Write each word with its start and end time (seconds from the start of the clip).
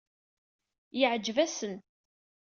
Yeɛjeb-asen. 0.99 1.75